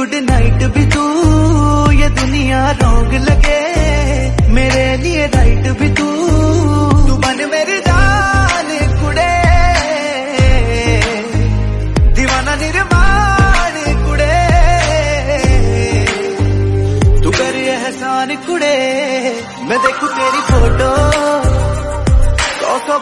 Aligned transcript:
Good 0.00 0.14
night 0.14 0.62
भी 0.72 0.86
तू, 0.86 1.02
ये 1.90 2.08
दुनिया 2.08 2.70
रोंग 2.70 3.12
लगे। 3.12 3.60
मेरे 4.50 4.96
लिए 4.96 5.26
राइट 5.26 5.66
भी 5.78 5.88
तू 5.88 6.06
तू 7.08 7.16
बन 7.16 7.36
मेरे 7.52 7.80
डाल 7.80 8.70
कुड़े। 9.00 9.34
दीवाना 12.12 12.54
निर्माण 12.54 13.76
कुड़े। 14.06 14.40
तू 17.22 17.30
कर 17.30 17.56
एहसान 17.56 18.36
कुड़े, 18.36 18.76
मैं 19.62 19.78
देखू 19.78 20.06
तेरी 20.06 20.40
फ़ोटो। 20.40 21.20
तो 22.88 22.98